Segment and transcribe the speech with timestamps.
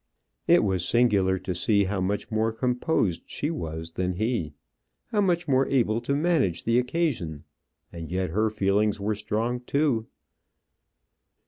[0.47, 4.55] It was singular to see how much more composed she was than he;
[5.09, 7.43] how much more able to manage the occasion
[7.93, 10.07] and yet her feelings were strong too.